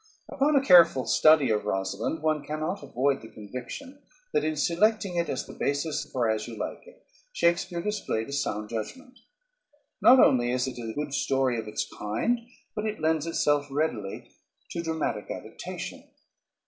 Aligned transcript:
]Upon 0.33 0.55
a 0.55 0.65
careful 0.65 1.05
study 1.05 1.51
of 1.51 1.61
"Rosalynde" 1.65 2.21
one 2.23 2.43
cannot 2.43 2.81
avoid 2.81 3.21
the 3.21 3.27
conviction 3.29 4.01
that 4.33 4.43
in 4.43 4.55
selecting 4.55 5.15
it 5.15 5.29
as 5.29 5.45
the 5.45 5.53
basis 5.53 6.09
for 6.11 6.27
"As 6.27 6.47
You 6.47 6.57
Like 6.57 6.87
It" 6.87 7.05
Shakespeare 7.33 7.83
displayed 7.83 8.27
a 8.27 8.33
sound 8.33 8.69
judgment. 8.69 9.19
Not 10.01 10.19
only 10.19 10.49
is 10.51 10.65
it 10.65 10.79
a 10.79 10.93
good 10.93 11.13
story 11.13 11.59
of 11.59 11.67
its 11.67 11.87
kind, 11.99 12.39
but 12.75 12.87
it 12.87 12.99
lends 12.99 13.27
itself 13.27 13.67
readily 13.69 14.31
to 14.71 14.81
dramatic 14.81 15.29
adaptation. 15.29 16.09